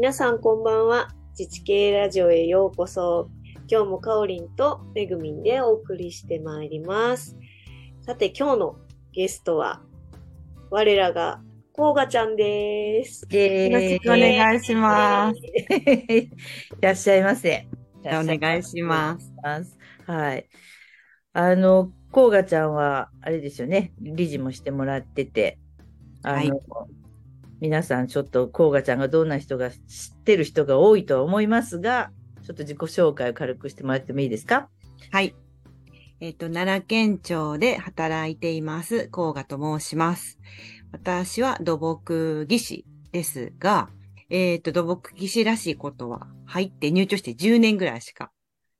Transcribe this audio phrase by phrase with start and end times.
[0.00, 1.08] 皆さんこんばんは。
[1.36, 3.28] 自治系ラジオへようこそ。
[3.68, 7.36] 今日もかおりんとめぐみんでお送りしてまいります。
[8.02, 8.76] さて今日の
[9.10, 9.82] ゲストは、
[10.70, 11.42] 我らが
[11.72, 13.26] こうがちゃんです。
[13.28, 15.40] よろしくお願いします。
[16.14, 16.30] い
[16.80, 17.66] らっしゃいませ。
[18.04, 19.32] お願いします。
[19.64, 19.78] す。
[20.06, 20.48] はい。
[21.32, 25.58] あの、こうがちゃんは、あれですよね、理事もしてもらってて、
[26.22, 26.52] あの、はい
[27.60, 29.78] 皆さんちょっとこうがちゃんがどんな人が知っ
[30.24, 32.10] てる人が多いとは思いますが、
[32.46, 34.68] ちょっと自己紹介を軽くしてもらってもいいですか？
[35.10, 35.34] はい。
[36.20, 40.38] えっ、と、奈良県庁で働いています、甲賀と申します。
[40.92, 43.88] 私は土木技師ですが、
[44.30, 48.30] えっ、と、土木技師らしいことは入って入庁して10年ぐらいしか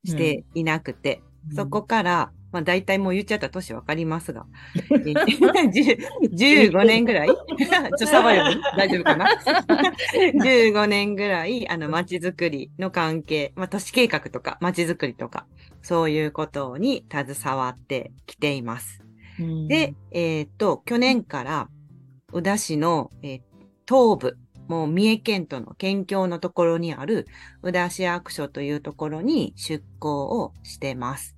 [0.05, 1.23] していなくて、
[1.55, 4.47] そこから、まあ大体もう言っちゃった年わかりますが、
[4.91, 5.15] えー
[6.33, 7.29] 10 15年ぐらい？
[7.29, 9.27] ちょっとサバ読み大丈夫かな
[10.15, 15.47] ?15 年ぐらい、あの、街づくりの関係、まあ都市計画とか街づくりとか、
[15.83, 19.03] そういうことに携わってきています。
[19.41, 21.69] うんで、えっ、と、去年から、
[22.33, 23.41] 宇田市の、えー
[23.91, 24.37] 東部、
[24.69, 27.27] もう三重県との県境のところにある
[27.63, 31.35] 宇田市役所というところに出向をしてます。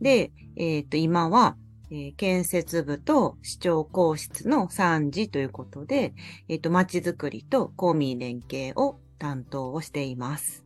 [0.00, 1.56] で、えっ、と、今は、
[1.90, 6.14] えー建設部と市長公室の参事ということで、
[6.48, 10.64] えっ、と、街づくりと公民連携を担当をしています。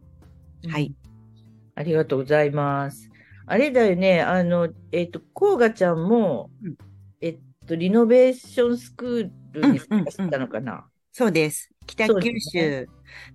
[0.68, 0.94] はい。
[1.74, 3.10] ありがとうございます。
[3.46, 6.76] あれだよね、あの、えっ、と、こうがちゃんも、うん
[7.20, 11.32] えっと、リノベーションスクールに参加したのかな、そうです。
[11.32, 12.88] 北そう九ですね州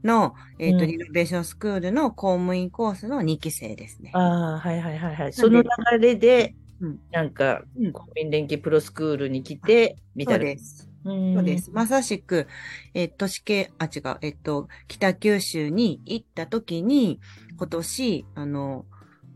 [0.03, 4.11] の、えっ、と、うんリノベーションスクールの公務員コースの2期生ですね。
[4.13, 4.19] あ
[4.55, 5.33] あ、はいはいはいはい。
[5.33, 10.45] その流れで、うんなんか、うん国民連携プロスクールに来て、みたそういな。
[10.45, 10.89] です。
[11.05, 11.71] うんそうです。
[11.71, 12.47] まさしく、
[12.93, 17.19] えっ、都市系、あ、違う、えっ、と、北九州に行った時に、
[17.57, 18.85] 今年、あの、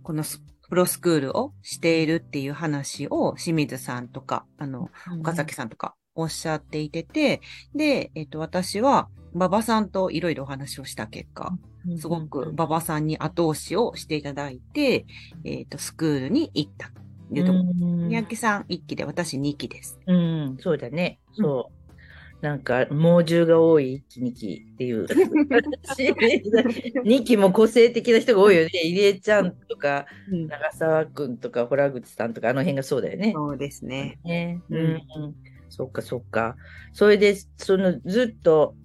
[0.04, 7.42] このスプロスクールをしているっていう話を清水さんとか、あの、岡崎さんとかおっしゃっていてて、
[7.76, 15.06] で、えっ、と、私は、馬場さんといろいろお話をした結果、うんすごく馬場さんに後押しをしていただいて、
[15.44, 16.94] えっ、と、スクールに行ったと
[17.34, 17.64] いうところ。
[17.64, 20.00] うん三宅さん1期で私2期です。
[20.06, 21.20] うん、そうだね。
[21.34, 21.82] そう。
[22.42, 25.06] なんか、猛獣が多い1期、2期っていう。
[27.06, 28.70] 2期も個性的な人が多いよね。
[28.74, 33.32] 入江ちゃんとか、長澤くんとか、洞口さんとか、あの辺がそうだよね。
[33.34, 34.20] そうですね。
[34.24, 34.62] ね。
[34.70, 35.02] ううんん。
[35.72, 36.56] そっかそっか。
[36.94, 38.76] それで、そのずっと、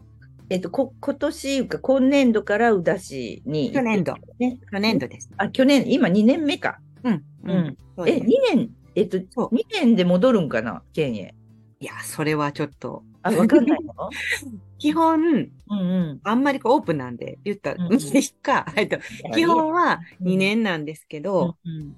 [0.48, 3.72] えっと、こ今年か、今年度から宇田市に。
[3.72, 4.14] 去年度。
[4.38, 4.58] ね。
[4.72, 5.28] 去年度です。
[5.36, 6.78] あ、去年、今2年目か。
[7.02, 7.14] うん。
[7.14, 11.34] ううんうえ、です2年、えっと、そう2年で戻るんかな、県へ？
[11.80, 13.92] いや、それはちょっと、あ、わかんないの？
[14.78, 15.74] 基本、うんう
[16.14, 16.20] ん。
[16.22, 17.98] あんまりこうオープンなんで、言ったら、うん
[18.42, 18.66] か。
[18.76, 18.98] えっと、
[19.34, 21.96] 基本は2年なんですけうんど、うん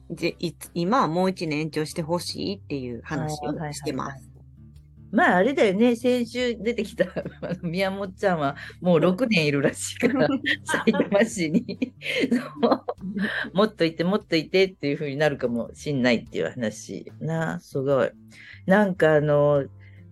[0.75, 4.28] 今はもう1年延長してほしいっていう話をしてます。
[5.11, 7.07] まあ、あれだよね、先週出てきた
[7.63, 10.29] 宮本ちゃんはもう6年いるらしいから、
[10.65, 11.95] 埼玉市に。
[12.31, 12.85] そう。
[13.55, 18.11] もっといて、もっといてっていう風になるかもしんないっていう話な、すごい。
[18.67, 19.65] なんかあの、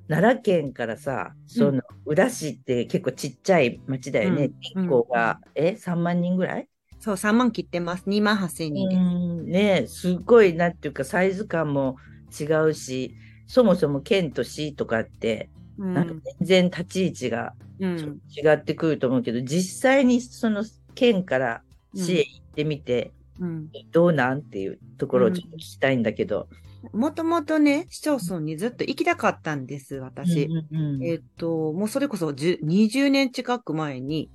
[0.08, 4.44] 奈良県からさ、その、宇田市って結構ちっちゃい町だよね。
[4.44, 4.86] うん。
[4.86, 6.68] 人口が、え、3万人ぐらい？
[7.00, 8.08] そう、3万切ってます。
[8.08, 8.98] 2万8000人です。
[8.98, 9.46] うん。
[9.50, 11.96] ねすっごいなっていうかサイズ感も
[12.40, 13.14] 違うし、
[13.46, 15.94] そもそも県と市とかって、うん。
[15.94, 18.20] なんか全然立ち位置がうん。
[18.30, 20.64] 違ってくると思うけど、実際にその
[20.94, 21.62] 県から
[21.94, 23.68] 市へ行ってみて、うん。
[23.92, 26.48] どうなんっていうところをちょっと聞きたいんだけど。
[26.92, 30.44] もともとね、市町村にずっと行きたかったんです、私。
[30.44, 31.04] うんうんうん。
[31.04, 34.30] えっと、もうそれこそ10 20年近く前に、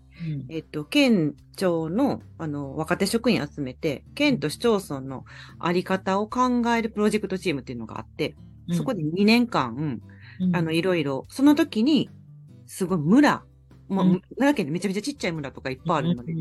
[0.50, 5.26] えっと、県庁の、あの、若手職員集めて、県と市町村の
[5.60, 8.36] あり方を考えるプロジェクトチームっていうのがあって、
[8.72, 9.76] そこで2年間、
[10.40, 10.56] うん。
[10.56, 12.10] あの、いろいろ、その時に、
[12.66, 13.44] すごい村、
[13.90, 14.22] まあ、うん。
[14.38, 16.34] 奈良県でめちゃめちゃちっちゃい村とかいっぱいあるので、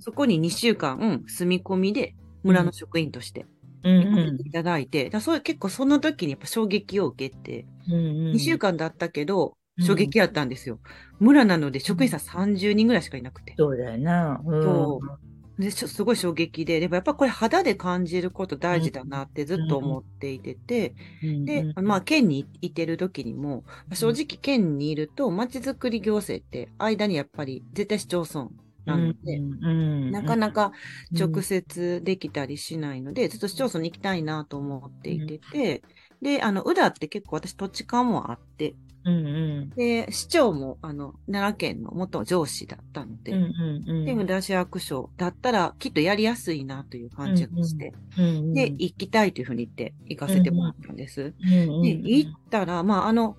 [0.00, 3.46] そこに2週間、うん住み込みで、村の職員として、
[3.84, 8.32] いただいて、だそう結構その時にやっぱ衝撃を受けて、うんうん。
[8.32, 9.84] 2週間だったけど、うん。
[9.84, 10.78] 衝撃やったんですよ。
[11.18, 13.54] 村なので職員さん30人ぐらいしかいなくて。
[13.58, 14.40] そうだよな。
[14.44, 14.62] うん。
[14.62, 15.23] そで、
[15.70, 28.48] すごい衝撃で、でもやっぱこれ肌で感じること大事だなってずっと思っていてて、うんで、うんまあ、県にいてる時にも、正直県にいると、まちづくり行政って、間にやっぱり絶対市町村
[28.84, 30.10] なので、うん。
[30.10, 30.72] なかなか
[31.12, 31.18] うん。
[31.18, 35.82] 直接できたりしないので、ずっと市町村に行きたいなと思っていてて、
[36.24, 38.74] で、あの、宇田って結構私土地勘もあって、
[39.04, 39.30] うんう
[39.66, 39.70] ん。
[39.76, 44.04] で、市長も、あの、奈良県の元上司だったので、うんうんうん。
[44.06, 51.34] で、宇田市役所だったらきっとやりやすいなという感じがして、うんうん、で、行きたいというふうに言って行かせてもらったんです。
[51.38, 51.70] うんうん。
[51.74, 53.36] うん、で、行ったら、まあ、あの、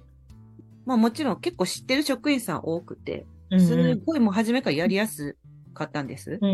[0.85, 3.25] まあもちろん結構知ってる職員さん多くて、
[3.57, 5.35] すごいもう初めからやりやす
[5.73, 6.37] かったんです。
[6.39, 6.53] うんう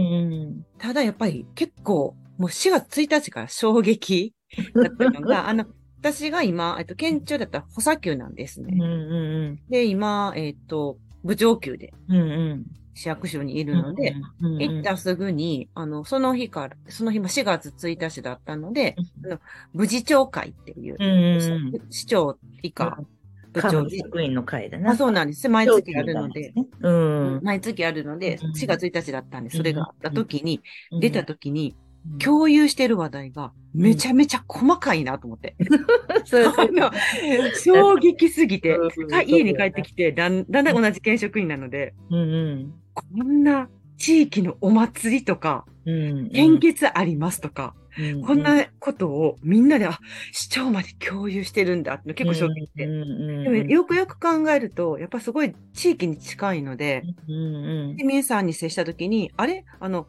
[0.51, 4.33] ん、ただやっぱり結構、もう4月1日から衝撃
[4.74, 5.66] だったのが、あの、
[6.01, 8.75] 私が今、えっと、県庁だったら補佐級なんですね。
[8.75, 12.21] うんうんで、今、えっと、部長級でうんう
[12.56, 12.65] ん。
[12.94, 19.39] 市役所にいるので、うんうん、行ったすぐに、あの、その日から、その日も4月1日だったので、あの
[19.74, 22.97] 部次長会っていう、うんうんうん、市長以下、
[23.54, 24.92] 部長職員の会だな。
[24.92, 25.47] あ、そうなんです。
[25.47, 29.83] 毎月あるので、うん、毎月あるので、4月1日だったんで、それが。
[29.83, 30.62] あった時に、
[30.92, 31.00] うん。
[31.00, 31.75] 出た時に、
[32.24, 35.56] 共有してる話題がめちゃめちゃ細かいなと思って。
[36.25, 36.92] そうあの
[37.56, 38.77] 衝撃すぎて
[39.25, 50.00] 家に帰ってきて、だんだん同じ県職員なので、うんこんな地域のお祭りとか、うん、献血ありますとか、うんこんなことをみんなで、あ、
[50.31, 52.88] 市長まで共有してるんだって結構衝撃で。
[52.88, 52.94] で
[53.50, 59.65] もよくよく考えると、やっぱすごい地域に近いので、うんうんで皆さんに接したときに、あれ？
[59.80, 60.07] あの、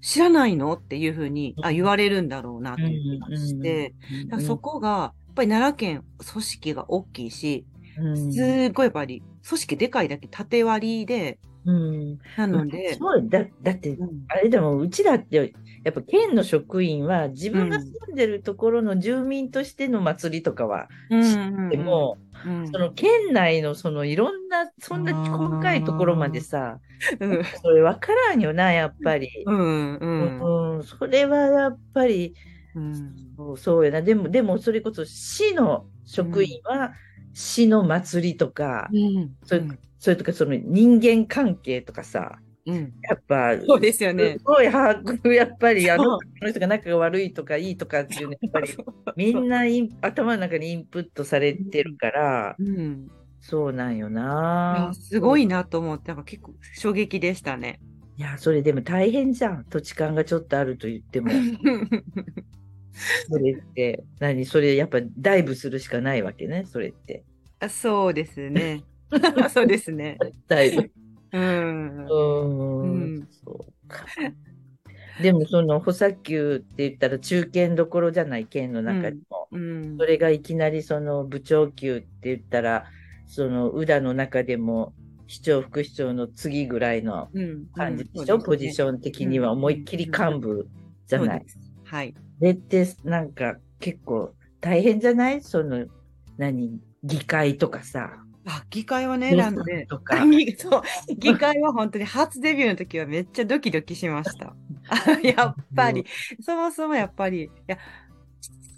[0.00, 0.74] 知らないの？
[0.74, 7.66] っていうふうにあ言われるんだろうなっていう気がして、だからそこが、やっぱり奈良県組織が大きいし、
[7.98, 8.32] うん。
[8.32, 11.38] すっごいやっぱり組織でかいだけ縦割りで、
[11.68, 12.18] うん。
[12.36, 14.24] なので、そうだだってうん。
[14.28, 15.52] あれでもうちだって
[15.84, 22.16] やっぱ県の職員は自分が住んでるところの住民としての祭りとかはうん知っても、
[22.46, 22.66] うん。
[22.72, 26.78] その県内のそのいろんなそんな細かいところまでさ
[27.20, 27.44] うん。
[27.62, 29.28] それ分からんよなやっぱり。
[29.44, 30.76] うんうん。
[30.76, 32.32] うん、それはやっぱり
[32.74, 33.14] うん。
[33.36, 34.00] そうそうやな。
[34.00, 36.94] でもでもそれこそ市の職員は
[37.34, 39.36] 市の祭りとか、うん。
[39.44, 39.62] それ
[39.98, 44.44] それとかその人間関係とかさうんやっぱそうですよねす。
[44.44, 48.68] ごい把握、やっぱり、あのの人が仲が悪いとかいいとかっていうのやっぱり、
[49.16, 53.08] みんなイン頭の中にインプットされてるから、うん
[53.40, 54.94] そうなんよいなや。
[54.94, 57.80] すごいなと思って、結構衝撃でしたね。
[58.16, 59.64] いや、それでも大変じゃん。
[59.64, 61.30] 土地勘がちょっとあると言っても、
[63.30, 64.44] それって、何？
[64.44, 67.24] それやっぱダイブするしかないわけね、それって。
[67.60, 68.82] あそうですね。
[69.52, 70.18] そうですね。
[70.46, 70.90] ダイブ。
[71.32, 73.28] うん。
[73.30, 74.06] そうか。
[75.20, 79.48] でもその補佐級って言ったら中堅どころじゃない、県の中でも。
[79.50, 82.06] うんそれがいきなりその部長級って
[82.36, 82.86] 言ったら、
[83.26, 84.94] その宇田の中でも
[85.26, 90.68] 市長、副市長の次ぐらいのうん感じでしょ、ポジション的には思いっきり幹部
[91.06, 91.46] じゃない。
[91.84, 92.14] はい。
[92.38, 95.40] それってなんか結構大変じゃない？
[95.42, 95.86] その、
[96.36, 98.24] 何、議会とかさ。
[98.48, 100.24] あ、議会はね、なんで、とか。
[100.26, 100.82] 議そう
[101.18, 104.56] 議会は本当に初デビューの時はめっちゃドキドキしました。
[104.88, 106.06] あやっぱり、
[106.40, 107.76] そもそもやっぱり、いや、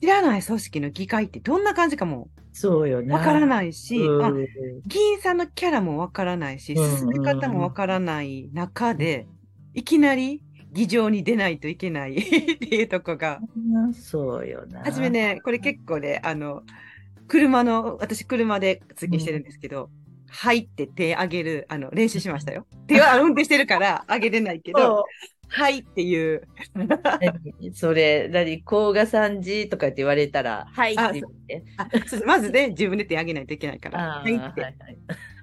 [0.01, 3.17] 知らない組織の議会ってどんな感じかもそうよな。
[3.17, 4.47] わからいないし、あうん
[4.87, 9.29] 議員さんのキャラもわからないし、うん進め方もわからない中で、
[9.75, 13.41] いきなり議場に出ないといけないっていうとこが、
[13.95, 14.81] そうよな。
[14.81, 16.63] はじめね、これ結構ね、あの、
[17.31, 19.89] 車の、私車で通勤してるんですけど、
[20.29, 22.67] 入って手上げる、あの、練習しましたよ。
[22.89, 25.05] 手は運転してるから上げれないけど、そ
[25.49, 26.43] はいっていう、
[27.73, 31.65] それ、何、甲賀さんじとかって言われたら、はいって言って。
[32.27, 34.43] まずね、自分で手上げないといけないから、 はいって。
[34.43, 34.77] はいはい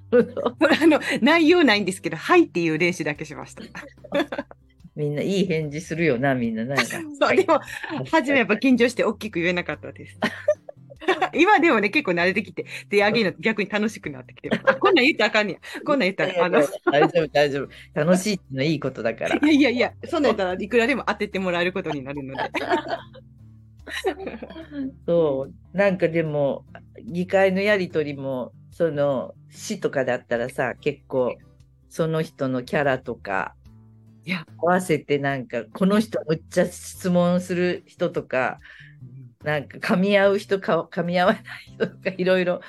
[0.09, 3.63] これあの、内容ないんですけど、はいっていう練習だけしました。
[4.95, 6.63] みんないい返事するよな、みんな。
[6.63, 7.59] なんかそう、でも、
[8.09, 10.17] 初めやっぱ緊張して大きく言えなかったです。
[11.33, 15.59] 今でもね、結構慣れてきて、手上げるの逆に楽しくなってきてこんなん言ったらあかんねや。
[15.85, 17.69] こんなん言ったら、あの、い大丈夫、大丈夫。
[17.93, 19.35] 楽しいっていうのはいいことだから。
[19.47, 22.41] やいやいや、そんなん言ったらいくらでも当ててもらえることになるので。
[25.05, 25.77] そう。
[25.77, 26.65] なんかでも、
[27.03, 31.37] 議会のやりとりも、その、市とかだったらさ、結構、
[31.89, 33.55] その人のキャラとか、
[34.25, 38.59] いや合わせてなんか、この人むっちゃ質問する人とか、
[39.43, 41.43] なんか噛み合う人か、噛み合わない
[41.75, 42.61] 人とか、いろいろ。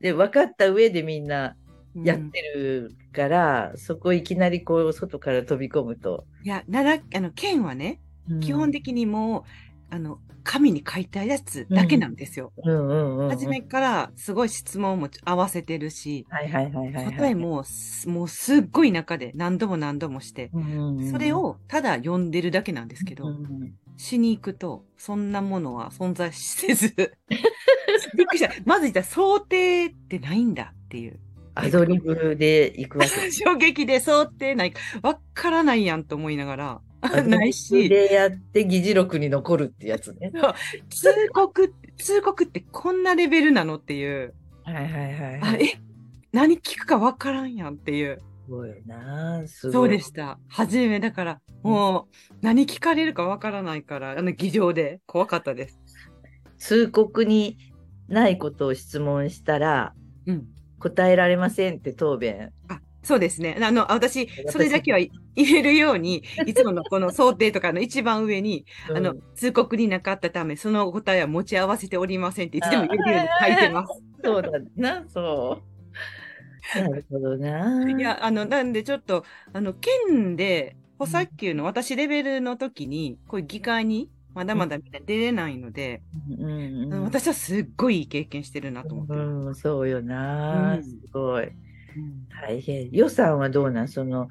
[0.00, 1.56] で、分かった上でみんな
[1.94, 6.26] やってるから、そこいきなりこう、外から飛び込むと。
[6.42, 8.00] いや、奈良、あの、県はね、
[8.40, 12.52] 基本的にもう、あの、紙に書いたやつだけなんですよ。
[12.64, 13.30] うんうんうんうん。
[13.30, 17.16] 初めからすごい質問も合わせてるし、はいはいはいはい、はい。
[17.16, 26.94] 答えもす、もうすっごい中で何度も何度もして、うんうんうん、それをただ読んでるだけなんですけど、うんうんしに行くと、そんなものは存在せず、
[28.16, 28.52] びっくりした。
[28.64, 31.18] まず言ったら想定ってないんだっていう。
[31.56, 33.30] アドリブで行くわけ。
[33.30, 34.74] 衝撃で想定ない。
[35.02, 36.80] わからないやんと思いながら。
[37.26, 37.88] ないし。
[37.88, 40.32] でやって議事録に残るってやつね。
[40.90, 44.34] 通告、通告ってこんなレベルなのっていう。
[44.64, 45.78] はいはいはい、あえ、
[46.32, 48.20] 何聞くかわからんやんっていう。
[48.44, 49.42] すごいな。
[49.46, 50.38] そうでした。
[50.48, 55.80] 初めだから、もう、何聞かれるかわからないから、あの、議場で怖かったです。
[56.58, 57.58] 通告に
[58.08, 59.94] ないことを質問したら、
[60.26, 60.46] うん。
[60.78, 62.52] 答えられませんって答弁。
[62.68, 63.58] あ、そうですね。
[63.62, 74.02] あの、あ私、それだけは言えるように、 いつものこの想定とかの一番上に、あのうん、通告になかったため、その答えは持ち合わせておりませんっていつでも言えるように書いてます。
[74.22, 75.73] そうだな、そう。
[76.72, 77.50] なるほどな。
[77.86, 86.04] いや、あの、なんでちょっと、あの、県で、補佐級の私レベルの時に、こういう議会に、まだまだみんな出れないので、
[86.38, 89.30] うんうんうん、私はすっごいいい経験してるなと思って。
[89.46, 91.56] うん、そうよな、うんすごい。
[91.96, 92.90] うん大変。
[92.92, 93.88] 予算はどうなん？
[93.88, 94.28] その、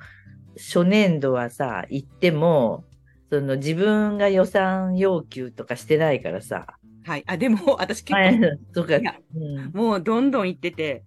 [0.58, 2.88] 初年度はさ、行っても、
[3.32, 6.80] その自分が予算要求とかしてないからさ。
[7.04, 7.24] はい。
[7.28, 9.02] あ、でも、私結はい構、 とか、
[9.36, 9.74] うん。
[9.74, 11.06] もうどんどん行ってて、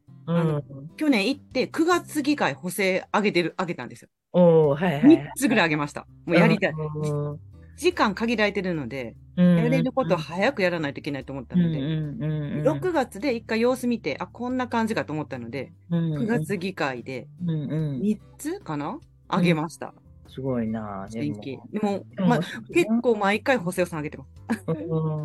[0.96, 4.08] 去年行って9月議会補正上げてる、上げたんですよ。
[4.32, 5.16] おーはいはいはい。
[5.16, 6.06] 3つぐらい上げました。
[6.26, 6.72] もうやりたい。
[6.72, 7.40] うん
[7.78, 17.54] 時間限られてるので、うんやれることを早くやらないといけないと思ったので、うんうんうんうん6月で一回様子見て、あ、こんな感じかと思ったので、うんうん9月議会でうんう
[17.98, 18.98] ん3つかな？
[19.30, 19.92] 上げました。
[20.28, 21.40] すごいなでも。
[21.40, 22.40] でも、まあ、
[22.72, 24.64] 結構毎回補正予算上げてます。
[24.66, 24.72] う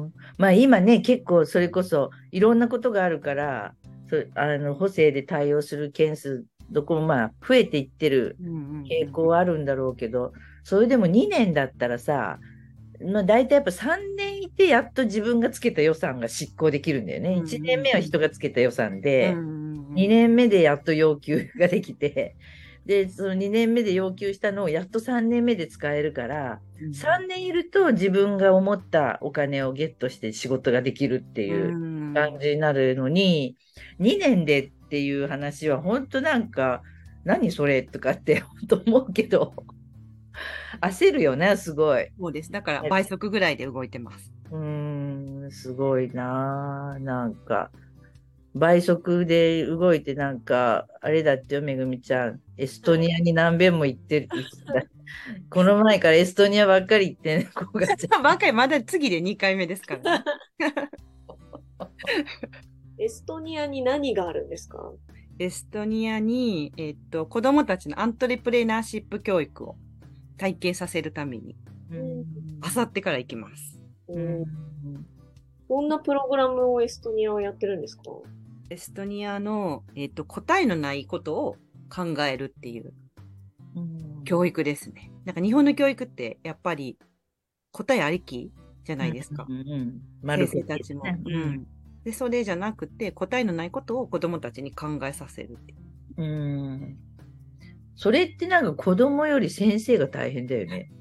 [0.06, 3.81] んまあ今ね結構それこそいろんなことがあるからそ
[4.36, 8.38] あの補正で対応する件数どこもまあ増えていってる
[8.90, 12.40] 傾向はあるんだろうけどそれでも2年だったらさ
[13.04, 17.30] まあ、大体やっぱ3年いてやっと自分がつけた予算が執行できるんだよね。
[17.30, 19.46] うんうん1年目は人がつけた予算で、うんうん
[19.90, 19.94] うん。
[19.96, 22.36] 2年目でやっと要求ができて、
[22.86, 33.58] で、その2年目で要求したのをやっと3年目で使えるから、3年いると自分が思ったお金をゲットして仕事ができるっていううん感じになるのに、
[34.00, 36.82] 2年でっていう話は本当なんか、
[37.24, 39.54] 何それとかって 本当思うけど、
[40.82, 42.10] 焦るよね、すごい。
[42.20, 42.52] そうです。
[42.52, 44.32] だから倍速ぐらいで動いてます。
[44.52, 47.72] うーん、すごいなあなんか、
[48.54, 52.42] 倍速で動いてなんか、あれだってよ、めぐみちゃん。
[52.58, 54.88] エストニアに何遍も行ってるって言ってた。
[55.50, 57.50] この前からエストニアばっかり行ってね、
[58.24, 60.24] ばかりまだ次で2回目ですから、ね。
[62.98, 64.92] エストニアに何があるんですか？
[65.40, 69.76] エストニアに、えっと、子供たちのアントレプレナーシップ教育を
[70.38, 71.56] 体験させるために、
[71.92, 72.26] うん
[72.62, 73.80] あさってから行きます。
[74.08, 74.44] うん。
[75.68, 78.04] どんなプログラムをエストニアはやってるんですか？
[78.70, 81.56] エストニアの、えっと、答えのないことを
[81.90, 82.94] 考えるっていう
[83.76, 85.12] うん教育ですね。
[85.26, 87.00] なんか日本の教育ってやっぱり
[87.72, 88.52] 答えありき
[88.84, 89.52] じゃないですかう。
[89.52, 91.04] んうん丸先生たちも。
[91.04, 91.68] ねうん。
[92.04, 95.76] で、それじゃなくて答えのないことを子供たちに考えさせるってい
[96.18, 96.24] う。
[96.24, 96.98] うん。
[97.96, 100.92] それってなんか子供より先生が大変だよね。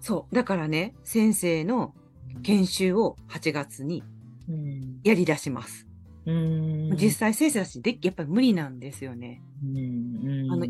[0.00, 0.34] そう。
[0.34, 1.94] だからね、先生の
[2.42, 4.02] 研修を8月に
[4.48, 5.00] うん。
[5.04, 5.86] やり出します。
[6.26, 9.42] うん実際先生たちでやっぱり無理なんですよね。
[9.64, 10.66] うんあの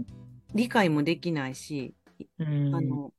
[0.55, 1.95] 理解もできないし、
[2.39, 3.13] うんあの、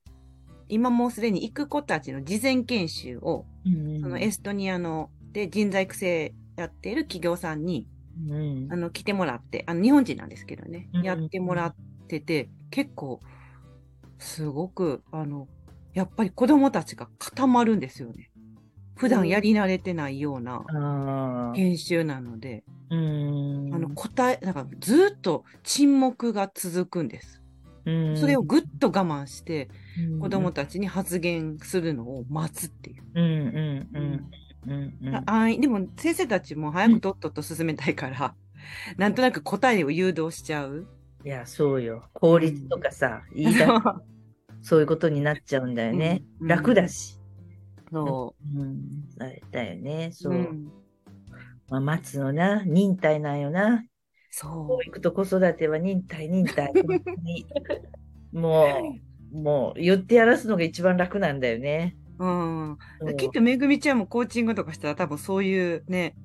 [0.68, 7.88] 今もうすでに行く子たちの事前研修を、うんそのエストニアので人材育成やっている企業さんに、
[8.30, 8.68] うん。
[8.72, 11.76] あの、来てもらって、あの、日本人なんですけどね、うんやってもらっ
[12.08, 13.20] てて、結構、
[14.20, 15.48] すごく、あの、
[15.94, 18.32] やっぱり子供たちが固まるんですよね。
[18.96, 20.64] 普段やり慣れてないような
[21.56, 23.70] 研修なので、うん。
[23.74, 27.42] あの、答え、なんかずっと沈黙が続くんです。
[27.86, 28.18] うん。
[28.18, 30.20] それをぐっと我慢して、うん。
[30.20, 33.04] 子供たちに発言するのを待つっていう。
[34.68, 38.36] うんうんでも先生たちも早くとっとと進めたいから、
[38.98, 40.88] なんとなく答えを誘導しちゃう。
[41.24, 42.10] いや、そうよ。
[42.16, 43.72] 法律とかさ、言い出す
[44.62, 46.24] そういうことになっちゃうんだよね。
[46.40, 47.18] うん楽だし。
[47.92, 48.80] そうん、
[49.20, 50.10] あれだよね。
[50.12, 50.14] う。
[50.14, 50.34] そう。
[50.34, 50.72] ん
[51.70, 53.86] まあ、待つのな、忍耐なんよな。
[54.30, 56.72] そ教育と子育ては忍耐、忍耐。
[58.32, 58.66] も
[59.34, 61.96] う、もう言ってやらすのが一番楽なんだよね。
[62.22, 63.08] う。
[63.08, 63.18] うん。
[63.18, 66.16] きっとめぐみちゃんもコーチングとかしたら多分そういうね、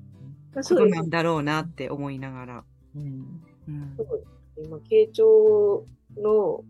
[0.53, 2.63] こそうなんだろうなって思いながら。
[2.95, 3.97] うんうん
[4.59, 5.85] 今、傾聴
[6.17, 6.63] の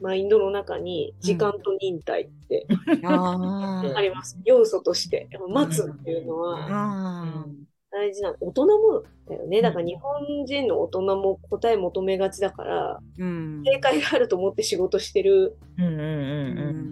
[0.00, 2.66] マインドの中に、時間と忍耐って
[3.04, 4.38] ああります。
[4.44, 5.28] 要素として。
[5.48, 6.66] 待つっていうのは、あ。
[6.70, 7.46] あ
[7.92, 9.60] 大事な、大人もだよね。
[9.60, 13.62] だから日本人の大人も答え求めがちだから、うん。
[13.64, 15.56] 正解があると思って仕事してる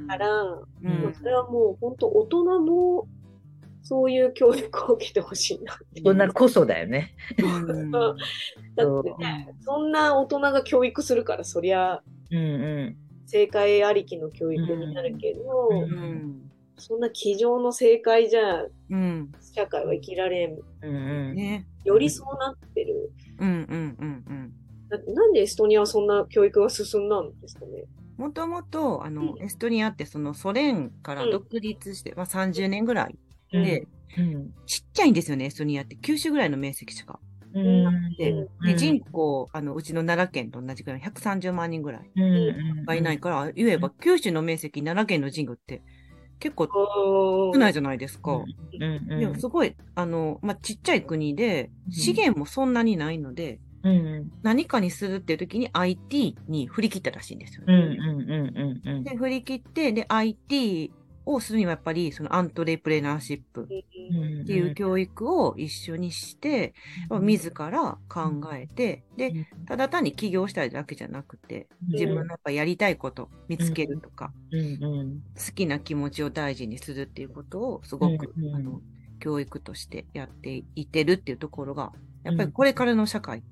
[0.06, 0.28] から、
[1.18, 3.08] それはもう本当大人も
[3.82, 6.02] そういう教育を受けてほしいなって。
[6.02, 6.18] うん。
[6.18, 7.14] 大人こそだよね。
[7.38, 7.90] うん
[8.76, 16.50] だってね、そんな大人が教育するから、そりゃうんう正解ありきの教育になるけど、うんうん。
[16.80, 19.32] そんな机上の正解じゃうん。
[19.54, 20.54] 社会は生きられん。
[20.54, 20.58] ん。
[20.82, 20.94] うん
[21.30, 21.34] うん。
[21.34, 21.66] ね。
[21.84, 23.10] よりそうなってる。
[23.38, 24.52] うんうんうんうん。
[24.88, 27.84] だってなんでエストニアはそんな教育が進んだんですかね？
[28.16, 33.18] もともと、あのう、エストニアってそのソ連から独立して、まあ30年ぐらい
[33.52, 33.86] うんで、
[34.18, 35.96] うんちっちゃいんですよね、エストニアって。
[35.96, 37.18] 九州ぐらいの面積しか。
[37.54, 45.82] うんで、うんで人口、あの、うちの奈良県と同じぐらい、130万人ぐらいうんうんがいないから、言えば九州の面積、奈良県の人口って
[46.40, 48.32] 結構少少ないじゃないですか。
[48.32, 48.44] うん
[48.82, 51.92] うんでもすごい、あの、まあ、ちっちゃい国で、うん。
[51.92, 57.96] 資源もそんなにないので、うん何かにするっていう時に IT に振り切ったらしいんですようんね。
[57.98, 59.04] うんうんうん。
[59.04, 60.90] で、振り切って、で、IT
[61.34, 63.68] をするにはやっぱり、そのアントレプレナーシップ
[64.10, 64.42] うん。
[64.42, 66.74] っていう教育を一緒にして、
[67.10, 78.80] 自ら考えて、で、ただ単に起業したいだけじゃなくて、自分のやっぱやりたいこと見つけるとか、好きな気持ちを大事にするっていうことをすごく、あの
[79.20, 81.92] 教育としてやっていってるっていうところが、
[82.24, 83.42] やっぱりこれからの社会、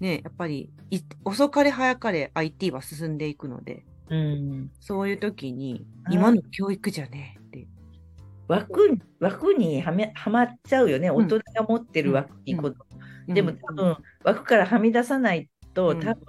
[0.00, 4.70] ね、やっぱりい遅かれ早かれ IT は進んでいくので、うん。
[4.80, 7.40] そういう時に今の教育じゃねえ。
[7.40, 7.68] って。
[8.48, 11.14] 枠に枠にはめはまっちゃうよね、ん。
[11.14, 12.70] 大人が持ってる枠にう
[13.30, 13.34] ん。
[13.34, 13.58] でもうん。
[13.58, 16.00] 多分枠からはみ出さないと、うん。
[16.00, 16.22] 多分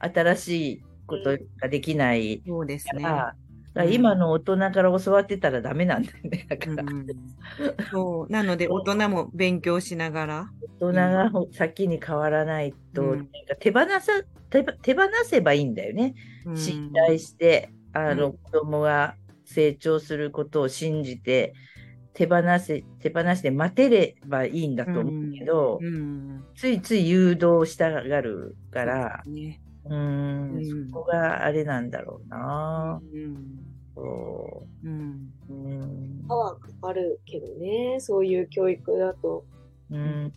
[0.00, 3.04] 新しいことができないそうですね。
[3.74, 6.46] だ今の大人から教わってたらダメなんだよね。
[6.48, 7.06] だから、うん
[7.90, 8.32] そう。
[8.32, 10.50] なので、大人も勉強しながら。
[10.80, 14.12] 大人が先に変わらないと、うんなんか手放さ
[14.50, 16.14] 手ば手放せばいいんだよね。
[16.44, 21.54] うん信頼して、あの、うん子供が成長することを信じて、
[22.14, 26.44] 手放せ、手放して待てればいいんだと思うけど、うん。
[26.56, 29.60] ついつい誘導したがるから、ね。
[29.88, 33.00] うーん、うんそこがあれなんだろうな。
[33.02, 33.46] うん。
[33.94, 35.30] そうん。
[35.48, 35.52] う。
[35.52, 36.24] うん。
[36.28, 39.44] パワーかかるけどね、そういう教育だと。
[39.90, 40.32] うん。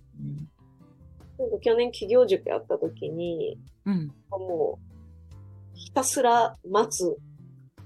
[1.37, 4.11] なんか去年企業塾やった時に、うん。
[4.29, 4.79] も
[5.75, 7.17] う、ひたすら待つ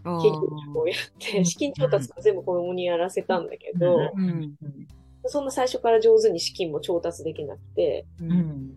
[0.04, 4.56] あ企業塾をやって、資金調達も全部子供にやらせたんだけど、うん。
[5.28, 8.26] そんな最初から上手に資金も調達できなくて、う。
[8.26, 8.76] うんん。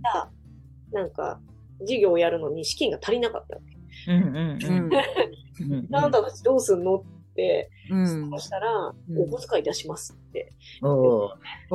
[0.93, 1.41] なんか、
[1.85, 4.13] 事業をやるのに資金が足りなかったわけ。
[4.13, 4.23] うん。
[4.23, 4.59] うん。
[4.63, 5.73] うん。
[5.73, 5.89] うん。
[5.97, 6.97] あなたたちどうすんの？
[6.97, 7.03] っ
[7.35, 10.53] て、うんそうしたら、うんお小遣い出しますって。
[10.83, 11.31] おー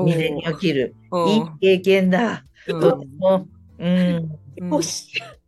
[0.05, 0.95] 未然に起きる。
[1.11, 2.43] おいい経験だ。
[2.67, 3.47] うんとても。
[3.79, 4.39] うん。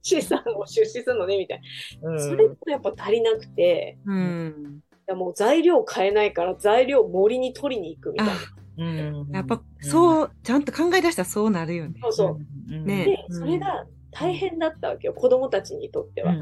[0.02, 1.62] 資産を出資するのね、みたい
[2.02, 2.12] な。
[2.12, 4.82] うんそれもやっぱ足りなくて、うん。
[5.08, 8.34] いやもう材料買えないから材料森に取りに行くみたいな。
[8.34, 8.38] あ、
[8.78, 11.94] うんやっぱ、そう、ちゃんと考え出したらそうなるよね。
[12.02, 12.38] そうそう。
[12.74, 12.86] うん。
[12.86, 13.86] ねで、うんそれが
[14.18, 16.34] 大変だったわけよ、子供たちにとっては。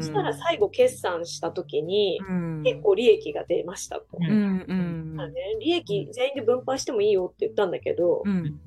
[0.00, 2.62] そしたら最後決算した時に、うん。
[2.64, 4.18] 結構利益が出ましたと。
[4.18, 4.64] ね、
[5.60, 8.58] 利益全員で分配してもいいよって言ったんだけど、うん。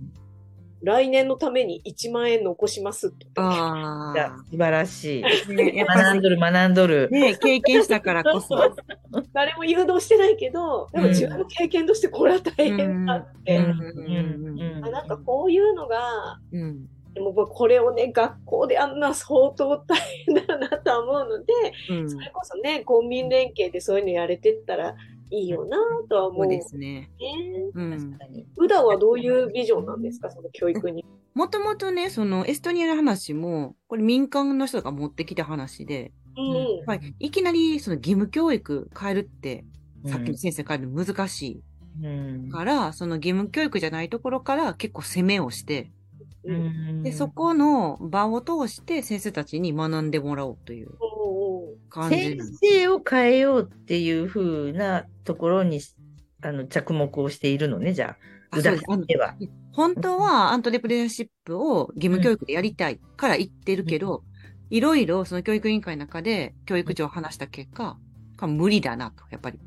[0.81, 5.25] 来年のために1万円残しますって言った素晴らしい。
[5.25, 5.51] あ。
[5.51, 7.09] ね、やっぱ学んどる学んどる。
[7.11, 8.55] ね、経験したからこそ。
[9.33, 13.57] 誰も誘導してないけど、でも自分の経験としてこれは大変だって。
[13.57, 16.87] うんうんあなんかこういうのが、うん。
[17.17, 21.53] でもこれをね、学校でやんな相当大変だなとは思うので、
[21.89, 22.09] うん。
[22.09, 24.95] それこそね、公民連携でそういうのやれてったら
[25.31, 25.77] いいよな
[26.07, 26.57] とは思そううね。
[26.57, 27.09] ですね。
[27.73, 27.91] うん。
[27.91, 28.45] 確かに。
[28.55, 31.03] 宇田はどういうビジョンなんですか、その教育に。
[31.33, 37.15] もともとね、そのエストニアの話も、これ民間の人が持ってきた話で、うん。
[37.17, 39.65] いきなりその義務教育変えるって、
[40.05, 41.63] さっきの先生変えるの難し
[42.03, 45.89] うんいから、その義務教育じゃないところから結構攻めをして。
[47.03, 50.89] で、そこの場を通して先生たちに学んでもらおうという
[51.89, 52.39] 感じ先。
[52.61, 55.81] 生を変えようっていう風なところに
[56.41, 58.15] あの着目をしているのね、じゃ
[58.51, 58.61] あ。
[58.61, 59.35] では。
[59.73, 64.23] 本当はアントレプレナーシップを義務教育でやりたいから言ってるけど、
[64.69, 67.97] いろいろその教育委員会の中で教育長を話した結果、
[68.47, 69.59] 無理だなと、やっぱり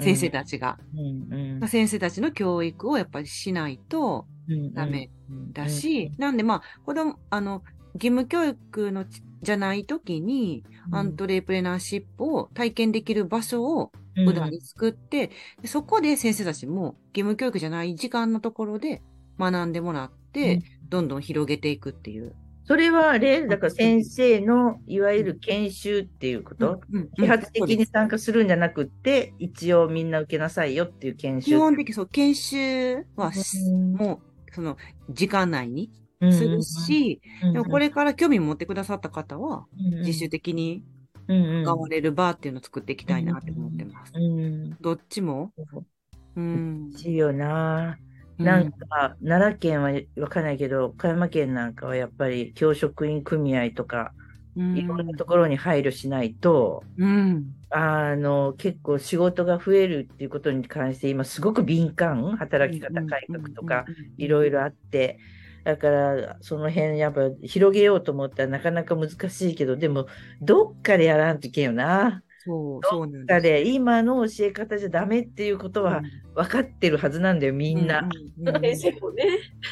[0.00, 0.78] 先生たちが。
[0.94, 4.26] うんうん先生たちの教育をやっぱりしないと
[4.72, 5.10] ダメ
[5.52, 7.62] だし、なんでまあ、子供、あの、
[7.94, 15.30] 義務教育のちじゃない時に、アントレプレナーシップを体験できる場所をうん普段に作って、
[15.60, 19.02] でそこで先生たちも義務教育じゃない時間のところで
[19.38, 22.34] 学んでもらって、どんどん広げていくっていう。
[22.66, 27.08] それはあれだから先生のいわゆる研修っていうこと、うん。
[27.18, 31.46] 自発的に参加するんじゃなくって、一応みんな受けなさいよっていう研修。
[31.46, 33.92] 基本的にそう、研修はし、うん。
[33.94, 34.76] もう、その、
[35.10, 35.90] 時間内に
[36.20, 40.82] うんするし、うんでもこれから興味持ってくださった方は、うん自主的に
[41.28, 44.12] うん使われる場っていうのを作っていきたいなって思ってます。
[44.14, 44.76] うん。
[44.80, 45.52] どっちも？
[46.36, 46.92] うん。
[46.96, 47.98] しいよな。
[48.36, 54.12] なんか、奈良県はわかんないけど、岡山県なんかはやっぱり教職員組合とか、
[54.56, 57.54] うん、いろんなところに配慮しないと、うん。
[57.76, 65.18] あの、結構仕事が増えるっていうことに関して、今すごく敏感、働き方改革とか、いろいろあって、
[65.64, 70.06] だから、その辺やっぱ広げようと思ったらなかなか難しいけど、でも、
[70.40, 72.22] どっかでやらんといけんよな。
[72.46, 76.02] そう、そうなんだで今の教え方じゃダメっていうことは
[76.34, 78.08] 分かってるはずなんだよ、みんな。
[78.60, 79.24] 先生もね。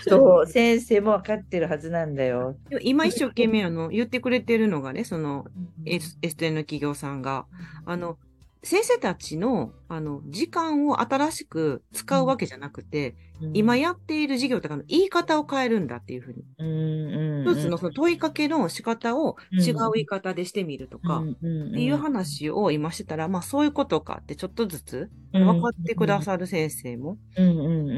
[0.08, 2.56] そう、先生も分かってるはずなんだよ。
[2.80, 5.44] 今一生懸命あの言ってくれてるのがね、その
[5.84, 7.46] エスエステの企業さんが、
[7.84, 8.16] あの、
[8.64, 13.16] 先生たちの、あの、時間を新しく使うわけじゃなくて、
[13.52, 16.42] 今やっている授業とかの言い方を変えるんだっていうふうに。
[16.42, 16.68] うん。
[16.68, 16.72] うん。
[17.18, 21.32] うん、一つのその問いかけの仕方を違う言い方でしてみるとか、っ
[21.70, 27.18] っていう話を今してたら、まあそういうことかってちょっとずつ分かってくださる先生も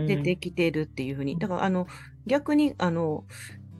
[0.06, 1.38] 出てきてるっていうふうに。
[1.38, 1.86] だからあの、
[2.26, 3.26] 逆にあの、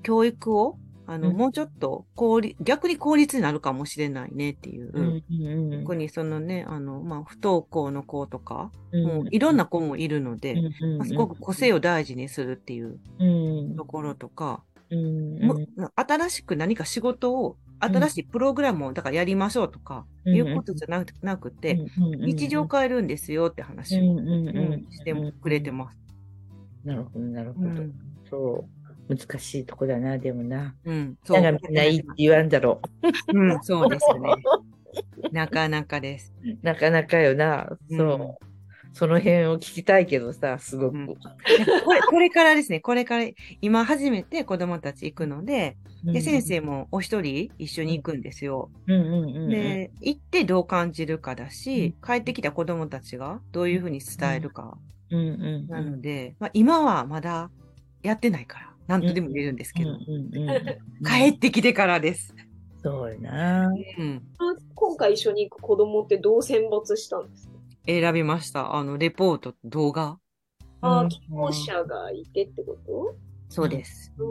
[0.03, 4.91] 教育を、あの、うんもうちょっと効率、逆に効率になるかもしれないねっていう。
[4.93, 15.59] うんうんうん特にそのね、あの、まあ、不登校の子とか、うんもういろんな子もいるので、うんうんまあすごく個性を大事にするっていううんところとか、うんも
[15.97, 21.81] 新しく何か仕事を、新しいプログラムをだからやりましょうとか、いうことじゃなくなくて、
[22.19, 25.99] 日常変えるんですよって話を、うんうんうんうんしてくれてます。
[26.85, 27.69] なるほど、なるほど。
[27.69, 27.95] うん。
[28.31, 28.84] そう。
[29.09, 30.75] 難しいとこだな、でもな。
[30.85, 31.17] うん。
[31.27, 32.81] だからみんないいって言わんだろ
[33.33, 34.35] うん、そうですね。
[35.33, 36.33] なかなかです。
[36.43, 36.59] う。
[36.63, 37.69] なかなかよな。
[37.91, 38.45] そう。
[38.95, 40.95] その辺を聞きたいけどさ、すごく。
[40.95, 43.29] うんこれ、これからですね、これから、
[43.61, 48.71] 今初めて子供たち行くので、で、先生もお一人一緒に行くんですよ。
[48.87, 49.49] うんうんうんうん。
[49.49, 54.79] で、行ってどう感じるかだし、帰ってきた子供たちがどういうふうに伝えるか
[55.11, 57.51] うんうんなので、まあ、今はまだ
[58.03, 59.97] やってないから、なんとでも言えるんですけど、
[61.07, 62.35] 帰ってきてからです。
[62.83, 63.69] そうよな。
[63.99, 64.23] うん。
[64.75, 67.55] 今回一緒に行く子供ってどう選抜したんですか？
[67.87, 68.75] 選びました。
[68.75, 70.19] あの、レポート、動画。
[70.83, 73.17] ああ、うん希望者がいてってこと？
[73.49, 74.13] そうです。
[74.19, 74.25] う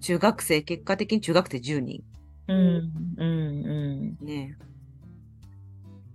[0.00, 2.02] 中学生、結果的に中学生10人
[2.48, 4.26] うんうんうん。
[4.26, 4.56] ね、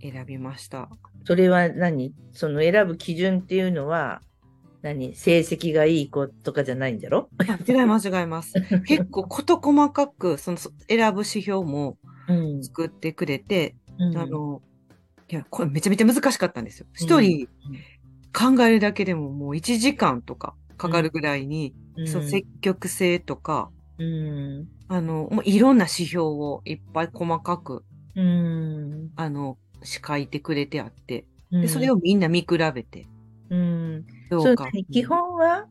[0.00, 0.88] 選びました。
[1.24, 2.14] それは何？
[2.32, 4.22] その選ぶ基準っていうのは、
[4.82, 5.14] 何？
[5.14, 7.28] 成績がいい子とかじゃないんじゃろ？
[7.66, 8.54] 違います、違います。
[8.86, 11.96] 結構事細かく、そのそ選ぶ指標も
[12.28, 12.62] うん。
[12.62, 14.16] 作ってくれて、うん。
[14.18, 14.62] あの、
[15.28, 16.86] いや、これめちゃめちゃ難しかったんですよ。
[16.94, 17.48] 一人
[18.32, 22.06] 考えるだけでももう1時間とかかかるぐらいに、うん。
[22.06, 24.68] そう積極性とか、うん。
[24.88, 27.84] あの、もういろんな指標をいっぱい細かく、
[28.14, 29.10] うん。
[29.16, 31.62] あの、書いてくれてあって、うん。
[31.62, 33.06] で、それをみんな見比べて、
[33.50, 34.84] うんそうう何。
[34.84, 35.66] 基本は、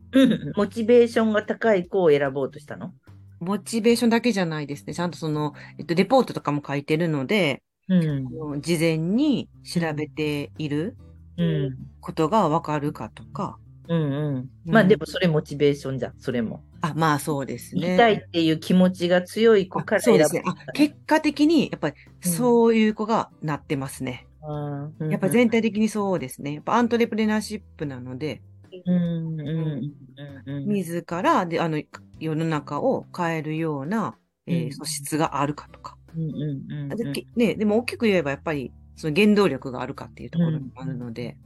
[0.55, 2.93] モチベーションが高い子を選ぼうとしたの？
[3.39, 4.93] モチベーションだけじゃないですね。
[4.93, 10.97] ちゃんとその、えっと、レポートとかも書いてるので、うん事前に調べている
[11.37, 16.63] うんことがわかるかとか、うんうんまあでもそれモチベーションじゃん、それも。
[16.81, 17.89] あ、まあそうですね。
[17.89, 20.43] 行きたいっていう気持ちが強い子からあそうですね。
[20.73, 24.27] 結果的に、やっぱり、そういう子がなってますね。
[24.47, 26.53] あーやっぱ全体的にそうですね。
[26.55, 28.41] やっぱアントレプレナーシップなので、
[28.85, 28.99] うんう
[29.35, 31.81] んうんうん自らで、あの、
[32.19, 34.71] 世の中を変えるような、えーうん。
[34.73, 35.97] 素質があるかとか。
[36.15, 41.37] うんうんうんでけね、でも大きく言えばやっぱり、その原動力があるかっていうところもあるので、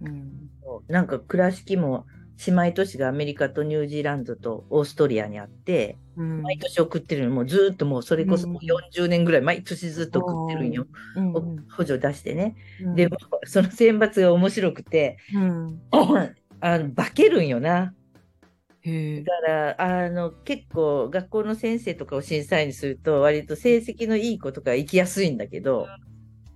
[0.00, 0.50] うん。
[0.88, 2.06] なんか倉敷も
[2.44, 6.42] 姉妹都市がアメリカとニュージーランドとオーストリアにあって、うん。
[6.42, 10.86] 毎年送ってるのもうずーっともうそれこそもう40年ぐらい毎年ずっと送ってるんよ。
[11.16, 11.36] うん。
[11.36, 12.56] お補助出してね。
[12.82, 12.94] うん。
[12.94, 15.80] でも、その選抜が面白くて、うん。
[16.60, 17.94] あの化けるんよな。
[18.86, 25.88] だから、あの、結構学校の先生とかを審査員にすると、割と成績のいい子とか行きやすいんだけど、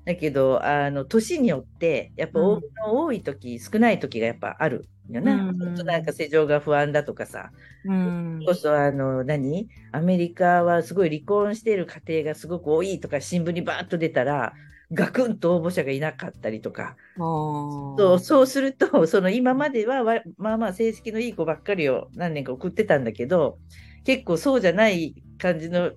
[0.04, 2.46] だけど、あの、年によって、やっぱうん。
[2.46, 5.34] 多の多い時、少ない時がやっぱあるよな。
[5.34, 7.50] うんちょっとなんか世情が不安だとかさ。
[7.84, 8.42] うん。
[8.46, 9.68] こそ、あの、何？
[9.92, 14.54] アメリカはすごい離婚している家庭がすごく多いとか新聞にバーッと出たら、
[14.92, 23.58] ガクンと応募者がいなかったりとか、そそうそうすると、その今まではわまあまあ成績のいい子ばっかりを何年か送ってたんだけど、
[24.04, 25.92] 結構そうじゃない感じの、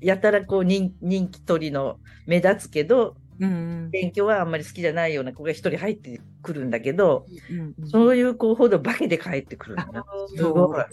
[0.00, 3.90] やたらこう人人気取りの目立つけど、うん。
[3.90, 10.06] 勉強はあんまり好きじゃないような子が一人入ってくるんだけど、うんそういう子ほど化けて帰ってくるのよ。
[10.34, 10.84] すごい。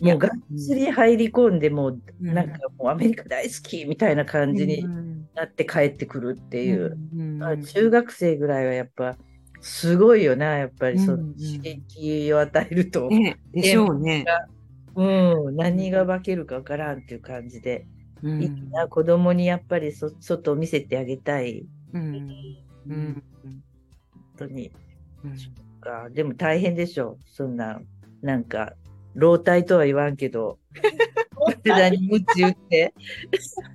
[0.00, 6.98] もうがっつり入り込んで、もううんなんかもうアメリカ大好きみたいな感じにうんなって帰ってくるっていう。
[7.16, 9.16] うんあ中学生ぐらいはやっぱ
[9.60, 13.08] すごいよな、やっぱりそのうんうん刺激を与えると。
[13.08, 14.24] ね、でしょうね。
[14.94, 17.86] うん、何が化けるかわからんっていう感じで、
[18.22, 21.66] うん子供にやっぱりそ外を見せてあげたい。
[21.92, 22.14] うん
[22.86, 23.22] う本ん
[24.36, 24.70] 当に。
[25.24, 27.18] うんかでも大変でしょ。
[27.26, 27.80] そんな、
[28.22, 28.74] なんか、
[29.14, 30.58] 老体とは言わんけど、
[31.64, 32.94] 何ムチ打って、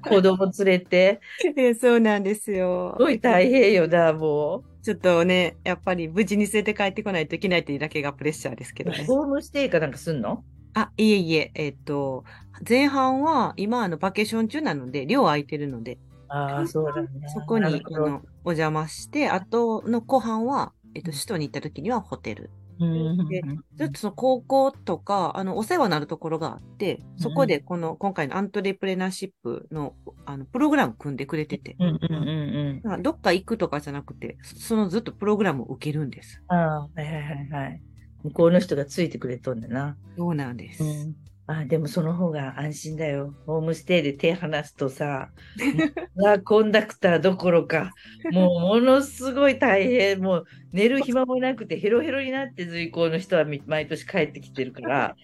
[0.01, 1.19] 子供連れて、
[1.57, 3.03] え そうなんですよす。
[3.03, 8.85] ごい大変よな、もちょっとね、やっぱり無事に連れて帰ってこないといけないっていうだけがプレッシャーですけう。
[8.85, 9.03] どね。
[9.05, 10.43] ホームステイかなんかすんの？
[10.73, 12.23] あ、いえいえ、えっと、
[12.67, 15.99] 前半は今あのバケーション中なので、寮空いてるので、
[16.29, 17.07] ああ、そうだね。
[17.33, 22.49] そこにあのお邪魔して、あとの後半は、えっと、首都に行った時にはホテル。
[22.79, 23.41] うんで
[23.77, 32.81] ちょっとその高校とか、あの、お世話になるところがあって、そこでこの、今回のアントレプレナーシップの、あの、プログラム組んでくれてて、うんうんうんうん。
[32.81, 36.41] だからどっか行くとかじゃなくて、そのずっとプログラムを受けるんです。
[36.47, 37.81] ああ、はいはいはいはい。
[38.23, 39.97] 向こうの人がついてくれとんだな。
[40.17, 40.83] そうなんです。
[40.83, 41.15] うん。
[41.49, 43.33] あでもその方が安心だよ。
[43.45, 45.29] ホームステイで手離すとさ、
[46.17, 47.93] がコンダクターどころか、
[48.33, 50.19] もうものすごい大変。
[50.19, 55.15] もう寝る暇もなくてヘロヘロになって随行の人はみ毎年帰ってきてるから。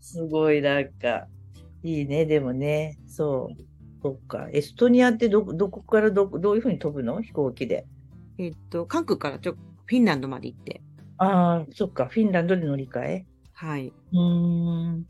[0.00, 1.26] すごいなんか、
[1.82, 2.98] いいね、でもね。
[3.06, 3.62] そう。
[4.02, 4.48] そっか。
[4.52, 7.20] エストニアってど、どこからど、どういうふうに飛ぶの？
[7.20, 7.86] 飛行機で。
[8.38, 9.56] えっと、韓国からちょ、
[9.90, 10.82] フィンランドまで行って、
[11.16, 12.06] ああ、そっか。
[12.06, 13.26] フィンランドで乗り換え？
[13.54, 13.88] はい。
[13.88, 15.04] うーん。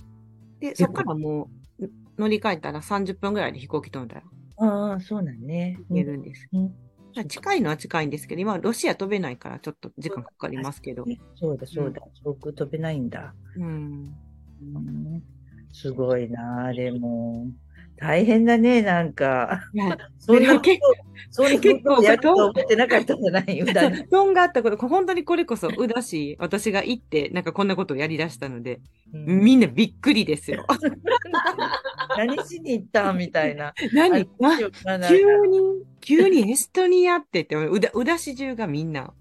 [0.58, 4.22] で、そこからもう、乗り換えたら30分ぐらいで飛行機飛んだら
[4.56, 5.76] ああ、そうなんね。
[5.90, 6.48] 行けるんです。
[6.52, 6.74] うん
[7.28, 11.04] 近いのは近いんですけど、今ロシア飛べないからちょっと時間かかりますけど。
[11.34, 12.00] そうだ、そうだ。
[12.24, 13.34] 上空飛べないんだ。
[13.56, 14.14] うん。
[14.62, 15.22] うん
[15.72, 17.46] すごいな、でも。
[18.00, 19.60] 大変だね、なんか。
[20.18, 20.80] そんなこと結、
[21.30, 23.60] そんなことをやると思ってなかったんじゃない？
[23.60, 23.92] 普段。
[23.94, 28.80] 布団があったこと、本当にこれこそ、うだし、私が行って、なんかこんなことをやり出したので、
[29.12, 30.64] うんみんなびっくりですよ。
[32.16, 33.74] 何しに行ったんみたいな。
[33.92, 34.26] 何？
[35.08, 35.60] 急に、
[36.00, 39.12] 急にエストニアって言って、うだ、うだし中がみんな。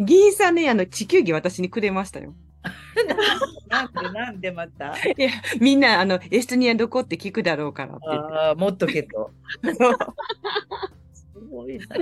[0.00, 2.34] 議員さんね、あの、地球儀私にくれましたよ。
[3.68, 4.96] なんで、なんでまた？
[4.96, 8.34] いや、みんな、あの、エストニアどこって聞くだろうからって言って。
[8.34, 9.30] ああ、もっとけと。
[11.12, 11.96] すごいな。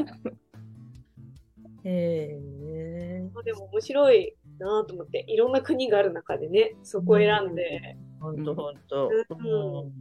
[1.85, 3.29] へえ。
[3.45, 9.11] でも面白いなと思って、いろんな国がある中でね、そこ選んで、ほんとほんと。
[9.31, 9.93] うんうん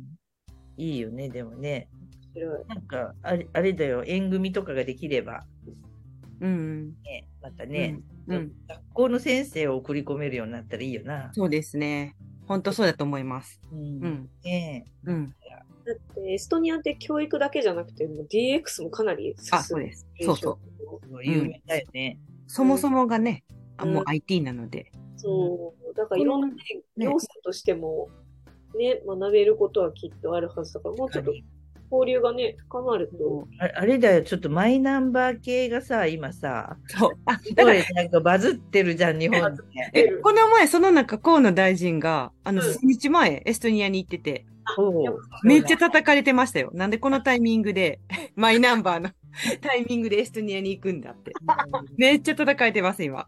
[0.75, 1.87] いいよね、でもね。
[2.33, 2.65] 面白い。
[2.67, 5.45] なんか、あれあれだよ、縁組とかができれば、
[6.39, 6.95] うん。
[7.03, 11.31] ね、またね、うんうん学校の先生を送り込めるようになったらいいよな。
[11.33, 12.15] そうですね。
[12.47, 13.59] 本当そうだと思います。
[13.71, 14.29] うんうん。
[14.43, 15.35] ねうん。
[15.85, 20.07] だって、エストニアって教育だけじゃなくて、もう DX もかなり進んであ、そうです。
[20.21, 20.59] そうそ
[21.11, 21.23] う。
[21.23, 22.19] 有名だよね。
[22.47, 23.43] そもそもがね、
[23.77, 24.91] あもううん IT なので。
[25.17, 25.93] そう。
[25.95, 26.55] だからいろんなね、
[26.97, 28.09] ね要素としても、
[28.77, 31.33] ね、学べることはきっとあるはずだから、もうちょっと
[31.91, 33.47] 交流がね、深まると。
[33.59, 37.11] ああれだよ、ちょっとマイナンバー系がさ、今さ、そう。
[37.25, 39.63] あ、すだから、ごいなんかバズってるじゃん、日本で。
[39.93, 44.45] え、この前、その中、河野大臣が、あの、うん数日前、エストニアに行ってて、
[45.43, 46.71] めっちゃ叩かれてましたよ。
[46.73, 47.99] なんでこのタイミングで、
[48.35, 49.09] マイナンバーの
[49.61, 51.33] タイミングでエストニアに行くんだって。
[51.97, 53.27] めっちゃ叩かれてます、今。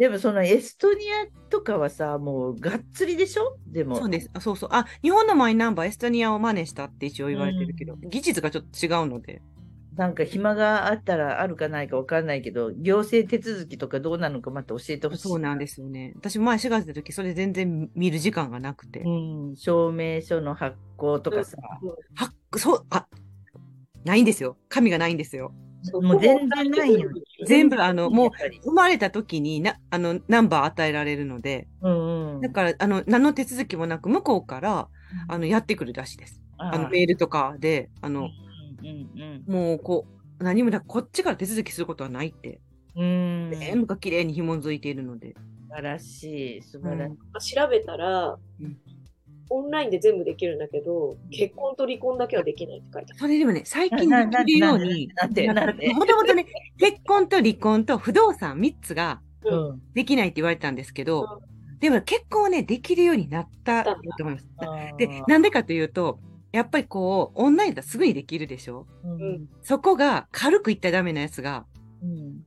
[0.00, 3.58] でもそのエストニアとかはさ、もうがっつりでしょ？
[3.66, 3.96] でも。
[3.96, 4.30] そうです。
[4.32, 4.70] あそうそう。
[4.72, 9.42] あ、日本のマイナンバー、エストニアを真似したって一応言われてるけど、技術がちょっと違うので。
[9.96, 15.22] なんか暇があったらあるかないかわかんないけど、行政手続きとかどうなのかまた教えてほしい。
[15.28, 16.14] そうなんですよね。
[16.16, 19.00] 私、前4月の時、それ全然見る時間がなくて。
[19.00, 21.58] うん、証明書の発行とかさ、
[22.14, 23.06] はそう、あ、
[24.06, 24.56] ないんですよ。
[24.70, 25.52] 紙がないんですよ。
[26.02, 27.10] もう全然ないよ。
[27.46, 28.30] 全部あのもう
[28.64, 32.40] 生まれた時にな、あの、ナンバー与えられるので、うんうん。
[32.40, 34.88] だから、あの、何の手続きもなく、向こうから、
[35.28, 36.42] あの、やってくるらしいです。
[36.58, 40.06] あの、メールとかで、あの、うんもう、こ
[40.38, 42.60] う、何もだ、こっちから手続きすることはないって、
[42.96, 43.52] うんうん。
[43.52, 43.60] うん。
[43.60, 45.34] 全部が綺麗に紐づいているので。
[45.34, 47.08] 素晴らしい、素晴ら
[47.40, 47.54] しい。
[47.54, 48.78] 調べたら、うん
[49.50, 53.18] オンラインで全部できるんだけど、結婚と離婚だけはできないって書いてある。
[53.18, 55.92] それでもね、最近なできるように、なんで、なんで。
[55.92, 56.46] もともとね、
[56.78, 59.82] 結婚と離婚と不動産3つがうん。
[59.94, 61.40] できないって言われたんですけど、
[61.80, 64.46] でも結婚はね、できるようになったと思います。
[64.98, 66.20] で、なんでかというと、
[66.52, 68.86] やっぱりこう、オンラインだとすぐにできるでしょ？
[69.04, 69.48] うん。
[69.62, 71.64] そこが軽くいったらダメなやつが、
[72.02, 72.42] うん。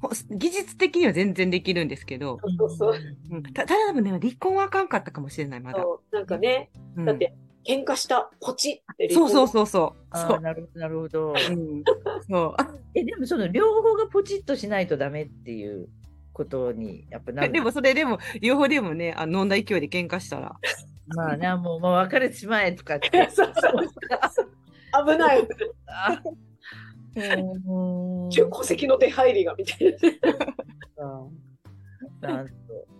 [0.00, 2.94] ほ技術的には全然できるんですけど、そうそう
[3.30, 5.82] うんたただでもね、離婚はあかんかったかもしれない、まだ。
[5.82, 7.34] そうなんかね、うんだって、
[7.66, 10.40] 喧嘩した、ポチって離婚そうそうそうそう。
[10.40, 11.28] なるほど、なるほど。
[11.30, 11.84] うん、
[12.28, 12.54] そう。
[12.56, 15.88] あ え、でもその両方がポチッとしないとダメっていう
[16.32, 17.52] ことに、やっぱなる。
[17.52, 20.56] でもそれでも、両方でもね、あ飲んだ勢いで喧嘩したら。
[21.08, 23.28] まあね、もう、もう別れてしまえとかって。
[23.30, 23.90] そうそう
[25.06, 25.46] 危ない。
[27.18, 29.96] あうん戸籍の出入りがみたい
[30.96, 31.26] な。
[32.20, 32.52] なんと。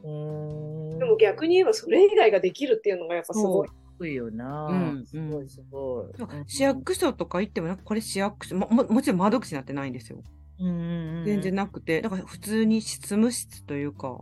[0.05, 0.99] うーん。
[0.99, 3.69] でも逆に言えばそれ以外ができるっていうのがやっぱすごい。
[3.69, 4.67] すごいよな。
[4.71, 6.07] うんすごいすごい。
[6.47, 10.23] 市役所とか行っても、なんかこれ市役所も、ももちろん窓口になってないんですよ。
[10.61, 11.23] うん。
[11.25, 14.21] 全然なくて、だから普通に執務室というか、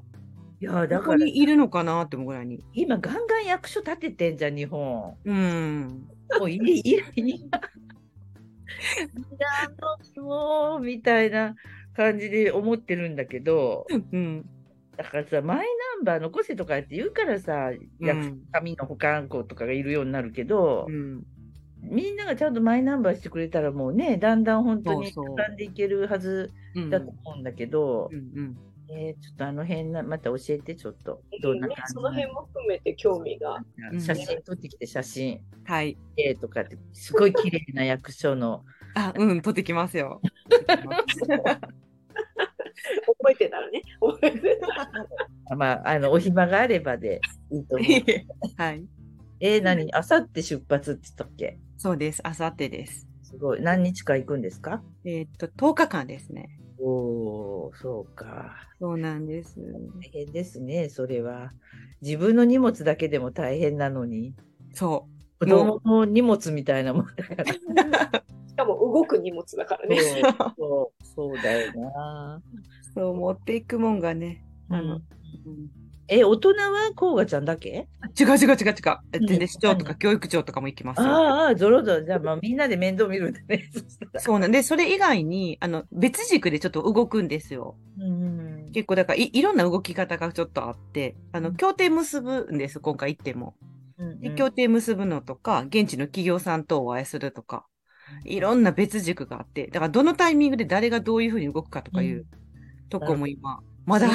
[0.61, 2.64] いや、だどこから、にいるのかなって思うぐらいに。
[2.72, 5.14] 今、ガンガン役所建ててんじゃん、日本。
[5.24, 6.09] うん。
[6.38, 6.82] もういい、
[10.20, 11.54] もう、みたいな
[11.94, 14.44] 感じで思ってるんだけど、うん。
[14.96, 15.64] だからさ、マイナ
[16.02, 21.24] ンバー残せとかって言うからさ、うん紙の保管庫とかがいるようになるけど、うん。
[21.82, 26.90] みんながちゃんとマイナンバーしてくれたらもうね、だんだん本当にそうそう掴んでいけるはずうん。
[26.90, 28.56] だと思うんだけど、うんうん。
[28.88, 31.22] えーちょっとあの辺な、また教えて、ちょっと。
[31.42, 33.64] どんなね感じその辺も含めて興味が。
[33.92, 35.40] うん写真撮ってきて、写真。
[35.64, 35.99] はい。
[36.16, 38.64] えーとかって、すごい綺麗な役所の。
[38.94, 40.20] あ、うん、取ってきますよ。
[43.07, 43.83] 覚えてたらね。
[44.01, 44.90] 覚えてたら。
[45.57, 47.20] まあ、あの、お暇があればで
[47.51, 47.88] いいと思う。
[48.62, 48.85] はい。
[49.40, 49.92] えー、何？
[49.92, 51.59] あさって出発って言ったっけ？
[51.77, 52.20] そうです。
[52.27, 53.07] あさってです。
[53.22, 53.61] すごい。
[53.61, 54.83] 何日か行くんですか？
[55.05, 56.59] えーっと、10日間ですね。
[56.88, 58.55] おー、そうか。
[58.79, 59.57] そうなんです。
[59.59, 61.53] 大変ですね、それは。
[62.01, 64.35] 自分の荷物だけでも大変なのに。
[64.72, 65.09] そ
[65.40, 67.44] 子供の荷物みたいなもんだから。
[68.46, 69.96] しかも動く荷物だからね。
[70.57, 72.40] そうそうだよな。
[72.40, 72.42] う。
[72.94, 74.44] そう、持っていくもんがね。
[74.68, 75.03] あの、うん
[76.08, 77.88] え、大人はこうがちゃんだけ？
[78.18, 78.74] 違う違う違う違う。
[79.12, 81.14] 全然うん市長とか教育長とかも行きますよ。
[81.14, 82.04] ああ、ゾロゾロ。
[82.04, 83.68] じゃあ、まあ、みんなで面倒見るんだね。
[84.16, 87.76] そうなんで、それ以外に、あの、別軸でちょっと動くんですよ。
[87.98, 88.72] うん。
[88.72, 93.56] 結構、だからい、いろんな動き方がちょっとあって、あの、うん協定結ぶんです、今回行っても。
[93.98, 97.66] うんで、協定結ぶのとか、現地の企業さんとお会いするとか、
[98.24, 102.26] いろんな別軸があって、だから、どのタイミングで誰がどういうふうに動くかとかいうう
[102.90, 104.09] とこも今、まだ、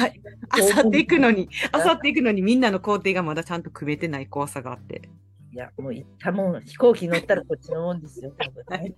[0.50, 5.02] あさっていくのに、あさっていくのにみんなの工程がまだちゃんと組めてない怖さがあって。
[5.52, 8.94] いや、もう行ったもん、飛行機乗ったらこっちのもんですよ、 多分ね。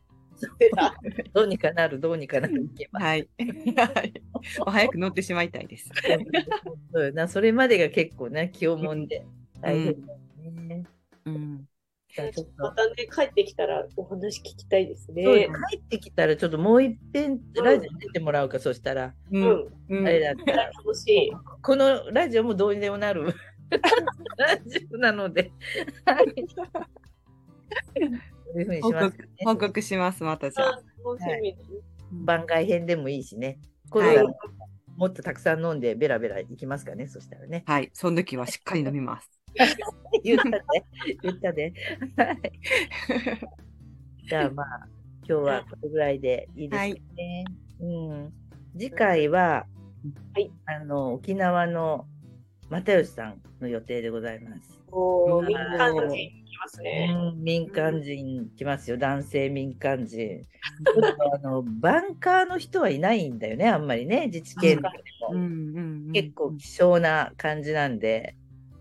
[0.59, 0.95] 出 た
[1.33, 3.01] どうにかなる、どうにかなる、行けば。
[3.01, 3.29] はい。
[3.77, 4.23] はい。
[4.67, 5.91] お早く乗ってしまいたいです。
[6.93, 9.25] そうよな、それまでが結構ね、気をもんで
[9.61, 10.19] 大変だよ
[10.51, 10.85] ね。
[11.25, 11.57] うん。
[11.59, 11.74] じゃ
[12.18, 15.24] あちょっと、またね、帰ってきたらお話聞きたいですね。
[15.24, 15.37] そう
[15.70, 19.38] 帰ってきたらちょっともう一遍ラジオ出てもらうか、そしたら、う。
[19.38, 19.68] うんん。
[19.88, 21.31] うんあれだったら、楽しい。
[21.62, 23.35] このラジオもどうにでもなる
[24.38, 25.50] ラジオなので、
[26.05, 26.46] はい。
[26.48, 26.62] そ
[28.55, 29.29] ういうふうにし報ますかね。
[29.44, 30.70] 報告します、またじゃあ。
[31.05, 31.70] 楽しみです。
[32.12, 33.59] 番外編でもいいしね。
[33.90, 34.33] こはいれは
[34.96, 37.64] もっとたくさん飲んでベラベラいきますかね、そしたらね。
[37.66, 37.90] はい。
[37.92, 39.31] その時はしっかり飲みます。
[40.25, 40.62] 言ったね。
[41.23, 41.73] 言ったね。
[42.17, 42.38] はい。
[44.27, 44.88] じゃあまあ、
[45.27, 47.45] 今日はこれぐらいでいいですかね。
[47.81, 48.33] うん。
[48.77, 49.67] 次回は、
[50.35, 52.07] はいあの、沖縄の
[52.71, 54.81] 又吉さんの予定でございます。
[54.90, 57.14] お民間人来ますね。
[57.35, 60.43] うん、民間人来ますよ、男性民間人。
[61.35, 66.12] あの、バンカーの人はいないんだよね、あんまりね、自治権でも。
[66.12, 68.37] 結構希少な感じなんで、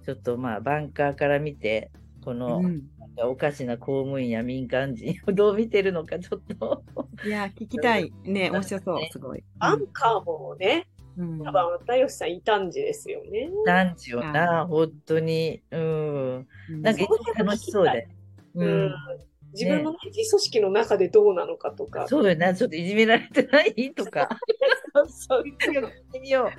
[0.06, 1.92] ちょっとまあ、バンカーから見て、
[2.24, 6.84] この、うんおかしな公務員や民間人を どう見てるのか、ちょっと。
[7.24, 8.12] いや、聞きたい。
[8.24, 9.44] ね、 面白そう、すごい。
[9.60, 13.52] アンカーもね、うん多分、又吉さん異端児ですよね。
[13.68, 15.62] 男児よあな、本当に。
[15.70, 16.48] うん。
[16.70, 17.06] うんなんか、
[17.38, 18.08] 楽しそうで。
[18.56, 18.92] ううんん。
[19.54, 22.08] 自分のね自組織の中でどうなのかとか。
[22.08, 23.94] そうよな、ちょっといじめられてない？
[23.94, 24.28] とか。
[24.94, 25.44] そうそう
[25.74, 26.52] やってみよ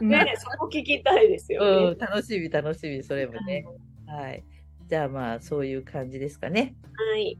[0.00, 0.04] う。
[0.04, 1.86] ね、そこ聞きたいですよね。
[1.88, 3.64] うん、楽しみ、楽しみ、それもね。
[4.06, 4.44] はい。
[4.86, 6.74] じゃあまあ、そういう感じですかね。
[6.96, 7.36] はい。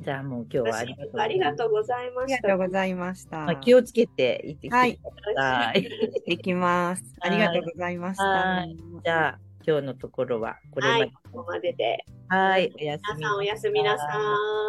[0.00, 1.22] じゃあもう今日はありがとうございます。
[1.22, 2.48] ありがとうございまありがした。
[2.48, 3.36] とうございました。
[3.38, 5.82] まあ、気をつけて行ってきてください。
[6.26, 7.02] できます。
[7.20, 8.24] ありがとうございました。
[8.24, 11.12] はいじゃあ、今日のところはこれまではい、。
[11.12, 12.04] ここまでで。
[12.28, 14.04] はい、おやすみ皆さんおやすみなさ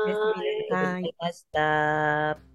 [0.06, 2.55] おやすみなさいありがとうございました。